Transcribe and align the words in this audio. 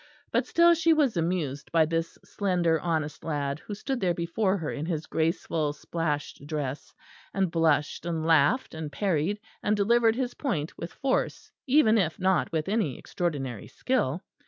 But 0.31 0.47
still 0.47 0.73
she 0.73 0.93
was 0.93 1.15
amused 1.15 1.71
by 1.71 1.85
this 1.85 2.17
slender 2.23 2.79
honest 2.79 3.23
lad 3.23 3.59
who 3.59 3.75
stood 3.75 3.99
there 3.99 4.15
before 4.15 4.57
her 4.57 4.71
in 4.71 4.87
his 4.87 5.05
graceful 5.05 5.73
splashed 5.73 6.47
dress, 6.47 6.95
and 7.35 7.51
blushed 7.51 8.07
and 8.07 8.25
laughed 8.25 8.73
and 8.73 8.91
parried, 8.91 9.39
and 9.61 9.77
delivered 9.77 10.15
his 10.15 10.33
point 10.33 10.75
with 10.75 10.91
force, 10.91 11.51
even 11.67 11.99
if 11.99 12.17
not 12.17 12.51
with 12.51 12.67
any 12.67 12.97
extraordinary 12.97 13.67
skill. 13.67 14.23